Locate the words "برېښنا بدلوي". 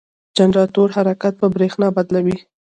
1.55-2.37